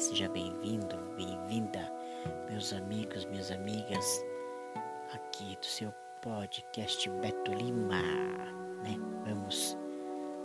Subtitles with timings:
[0.00, 1.92] seja bem-vindo, bem-vinda,
[2.48, 4.24] meus amigos, minhas amigas,
[5.12, 5.92] aqui do seu
[6.22, 8.00] podcast Beto Lima,
[8.82, 8.96] né?
[9.26, 9.76] Vamos,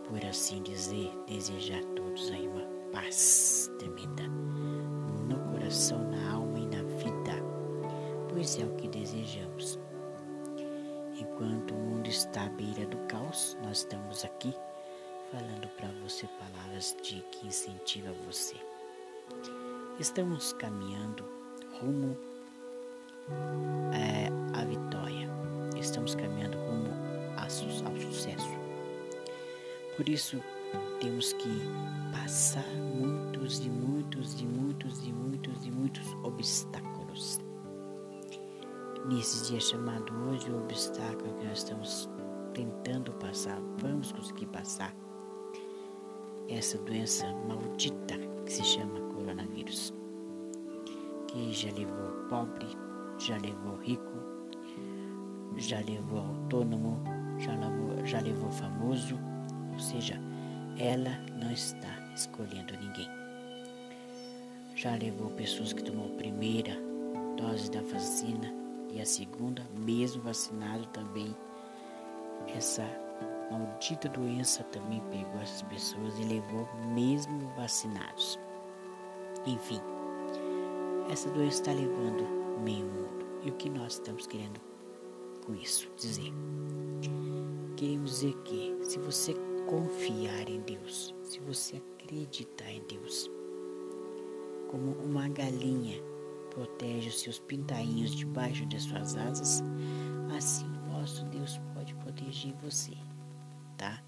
[0.09, 6.67] por assim dizer, desejar a todos aí uma paz tremenda no coração, na alma e
[6.67, 7.41] na vida,
[8.27, 9.79] pois é o que desejamos.
[11.17, 14.53] Enquanto o mundo está à beira do caos, nós estamos aqui
[15.31, 18.74] falando para você palavras de que incentiva você.
[19.99, 21.23] Estamos caminhando
[21.79, 22.17] rumo
[23.93, 24.27] é,
[24.59, 25.29] à vitória.
[25.79, 26.89] Estamos caminhando rumo
[27.39, 28.49] ao sucesso.
[29.95, 30.41] Por isso,
[30.99, 31.49] temos que
[32.11, 37.39] passar muitos e muitos e muitos e muitos e muitos obstáculos.
[39.05, 42.09] Nesse dia chamado hoje, o obstáculo que nós estamos
[42.53, 44.93] tentando passar, vamos conseguir passar
[46.49, 49.91] essa doença maldita que se chama coronavírus,
[51.27, 52.67] que já levou pobre,
[53.17, 54.13] já levou rico,
[55.57, 57.01] já levou autônomo,
[57.39, 59.17] já levou, já levou famoso,
[59.73, 60.19] ou seja,
[60.77, 61.09] ela
[61.41, 63.09] não está escolhendo ninguém.
[64.75, 66.77] Já levou pessoas que tomou a primeira
[67.35, 68.53] dose da vacina
[68.91, 71.35] e a segunda, mesmo vacinado também,
[72.55, 72.83] essa
[73.49, 78.37] maldita doença também pegou essas pessoas e levou mesmo vacinados.
[79.45, 79.79] Enfim,
[81.09, 82.25] essa doença está levando
[82.63, 83.25] meio mundo.
[83.43, 84.59] E o que nós estamos querendo
[85.45, 86.33] com isso dizer?
[87.77, 89.33] Queremos dizer que se você
[89.67, 93.29] confiar em Deus, se você acreditar em Deus,
[94.69, 96.01] como uma galinha
[96.49, 99.61] protege os seus pintainhos debaixo de suas asas,
[100.35, 102.93] assim nosso Deus pode proteger você,
[103.77, 104.01] tá?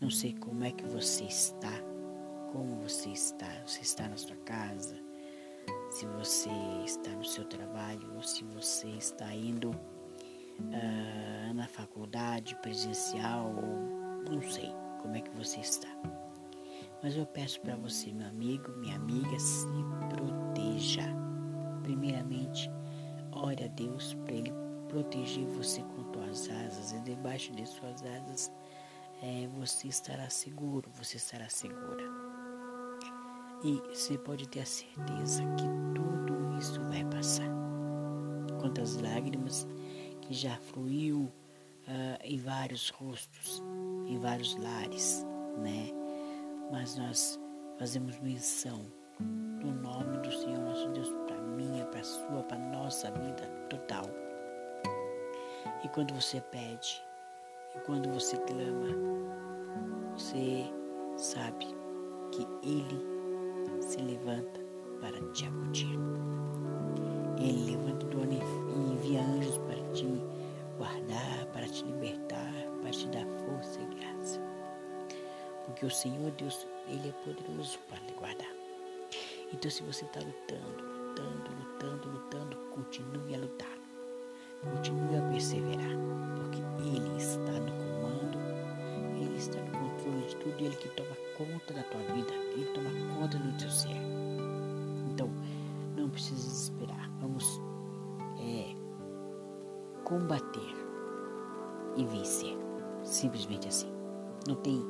[0.00, 1.72] Não sei como é que você está,
[2.52, 4.96] como você está, você está na sua casa,
[5.90, 6.50] se você
[6.84, 14.42] está no seu trabalho ou se você está indo uh, na faculdade presencial ou não
[14.42, 15.88] sei como é que você está.
[17.02, 19.66] Mas eu peço para você, meu amigo, minha amiga, se
[20.10, 21.04] proteja.
[21.82, 22.70] Primeiramente,
[23.32, 24.52] ore a Deus para Ele
[24.88, 28.52] proteger você com tuas asas e debaixo de suas asas
[29.22, 32.04] é, você estará seguro, você estará segura.
[33.62, 37.48] E você pode ter a certeza que tudo isso vai passar.
[38.60, 39.66] Quantas lágrimas
[40.22, 41.30] que já fluiu
[41.86, 43.62] uh, em vários rostos,
[44.06, 45.26] em vários lares,
[45.58, 45.90] né?
[46.72, 47.38] Mas nós
[47.78, 48.86] fazemos menção
[49.60, 54.04] do nome do Senhor nosso Deus para minha, para sua, para nossa vida total.
[55.84, 57.02] E quando você pede,
[57.74, 58.96] e quando você clama,
[60.16, 60.64] você
[61.16, 61.66] sabe
[62.32, 63.04] que Ele
[63.80, 64.60] se levanta
[65.00, 65.98] para te acudir.
[67.38, 70.06] Ele levanta do e envia anjos para te
[70.76, 74.40] guardar, para te libertar, para te dar força e graça.
[75.64, 78.52] Porque o Senhor Deus, Ele é poderoso para lhe guardar.
[79.52, 83.79] Então se você está lutando, lutando, lutando, lutando, continue a lutar.
[84.62, 85.96] Continue a perseverar.
[86.36, 88.38] Porque Ele está no comando,
[89.20, 92.90] Ele está no controle de tudo, Ele que toma conta da tua vida, Ele toma
[93.16, 93.96] conta do teu ser.
[95.10, 95.30] Então,
[95.96, 97.10] não precisa desesperar.
[97.20, 97.60] Vamos
[98.38, 98.74] é,
[100.04, 100.74] combater
[101.96, 102.56] e vencer.
[103.02, 103.90] Simplesmente assim.
[104.46, 104.84] Não tem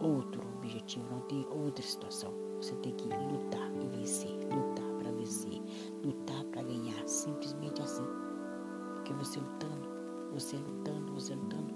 [0.00, 2.32] outro objetivo, não tem outra situação.
[2.60, 5.60] Você tem que lutar e vencer, lutar para vencer,
[6.02, 8.04] lutar para ganhar, simplesmente assim.
[9.06, 9.88] Porque você lutando,
[10.32, 11.72] você lutando, você lutando,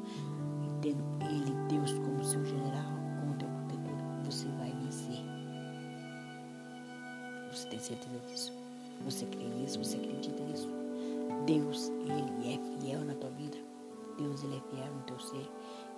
[0.65, 2.91] e tendo Ele, Deus, como seu general,
[4.25, 5.25] você vai vencer.
[7.53, 8.53] Você tem certeza disso?
[9.05, 9.79] Você crê nisso?
[9.79, 10.69] Você acredita nisso?
[11.47, 13.59] Deus, Ele é fiel na tua vida.
[14.19, 15.49] Deus, Ele é fiel no teu ser.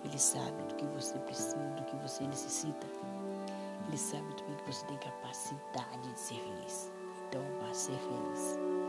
[0.05, 2.85] Ele sabe do que você precisa, do que você necessita.
[3.87, 6.91] Ele sabe também que você tem capacidade de ser feliz.
[7.27, 8.82] Então, vá ser feliz.